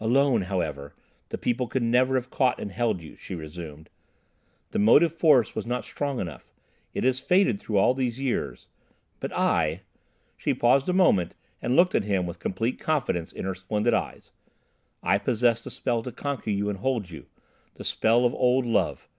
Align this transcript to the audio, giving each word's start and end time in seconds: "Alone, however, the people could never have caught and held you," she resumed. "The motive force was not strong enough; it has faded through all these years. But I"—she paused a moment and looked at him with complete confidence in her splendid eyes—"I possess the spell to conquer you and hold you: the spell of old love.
"Alone, 0.00 0.40
however, 0.40 0.94
the 1.28 1.36
people 1.36 1.66
could 1.68 1.82
never 1.82 2.14
have 2.14 2.30
caught 2.30 2.58
and 2.58 2.72
held 2.72 3.02
you," 3.02 3.14
she 3.14 3.34
resumed. 3.34 3.90
"The 4.70 4.78
motive 4.78 5.12
force 5.12 5.54
was 5.54 5.66
not 5.66 5.84
strong 5.84 6.18
enough; 6.18 6.50
it 6.94 7.04
has 7.04 7.20
faded 7.20 7.60
through 7.60 7.76
all 7.76 7.92
these 7.92 8.18
years. 8.18 8.68
But 9.20 9.34
I"—she 9.36 10.54
paused 10.54 10.88
a 10.88 10.94
moment 10.94 11.34
and 11.60 11.76
looked 11.76 11.94
at 11.94 12.04
him 12.04 12.24
with 12.24 12.38
complete 12.38 12.78
confidence 12.80 13.32
in 13.32 13.44
her 13.44 13.54
splendid 13.54 13.92
eyes—"I 13.92 15.18
possess 15.18 15.62
the 15.62 15.68
spell 15.68 16.02
to 16.04 16.10
conquer 16.12 16.48
you 16.48 16.70
and 16.70 16.78
hold 16.78 17.10
you: 17.10 17.26
the 17.74 17.84
spell 17.84 18.24
of 18.24 18.32
old 18.34 18.64
love. 18.64 19.10